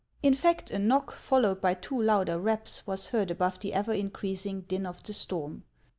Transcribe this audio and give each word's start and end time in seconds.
In 0.23 0.33
fact, 0.33 0.71
a 0.71 0.79
knock, 0.79 1.11
followed 1.11 1.61
by 1.61 1.75
two 1.75 2.01
louder 2.01 2.39
raps, 2.39 2.87
was 2.87 3.09
heard 3.09 3.29
above 3.29 3.59
the 3.59 3.71
ever 3.71 3.93
increasing 3.93 4.61
din 4.61 4.87
of 4.87 5.03
the 5.03 5.13
storm. 5.13 5.63